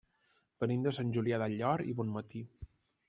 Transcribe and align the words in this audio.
Venim 0.63 0.87
de 0.87 0.93
Sant 0.99 1.11
Julià 1.17 1.39
del 1.43 1.55
Llor 1.59 1.85
i 1.93 1.97
Bonmatí. 2.01 2.43